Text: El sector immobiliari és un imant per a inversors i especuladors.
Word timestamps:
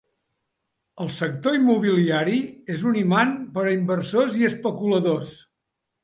El 1.03 1.09
sector 1.17 1.57
immobiliari 1.57 2.37
és 2.75 2.85
un 2.91 2.97
imant 3.01 3.35
per 3.57 3.65
a 3.65 3.73
inversors 3.75 4.39
i 4.39 4.47
especuladors. 4.49 5.35